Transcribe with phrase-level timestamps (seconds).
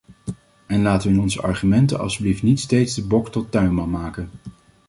[0.67, 4.29] En laten we in onze argumenten alstublieft niet steeds de bok tot tuinman maken.